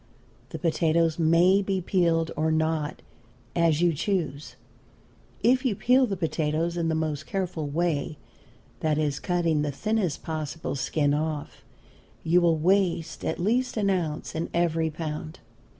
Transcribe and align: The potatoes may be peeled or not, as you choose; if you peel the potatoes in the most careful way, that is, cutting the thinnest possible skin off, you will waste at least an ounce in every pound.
The 0.49 0.57
potatoes 0.57 1.19
may 1.19 1.61
be 1.61 1.79
peeled 1.79 2.31
or 2.35 2.51
not, 2.51 3.03
as 3.55 3.83
you 3.83 3.93
choose; 3.93 4.55
if 5.43 5.63
you 5.63 5.75
peel 5.75 6.07
the 6.07 6.17
potatoes 6.17 6.75
in 6.75 6.89
the 6.89 6.95
most 6.95 7.27
careful 7.27 7.67
way, 7.67 8.17
that 8.79 8.97
is, 8.97 9.19
cutting 9.19 9.61
the 9.61 9.69
thinnest 9.71 10.23
possible 10.23 10.73
skin 10.73 11.13
off, 11.13 11.63
you 12.23 12.41
will 12.41 12.57
waste 12.57 13.23
at 13.23 13.37
least 13.37 13.77
an 13.77 13.91
ounce 13.91 14.33
in 14.33 14.49
every 14.55 14.89
pound. 14.89 15.39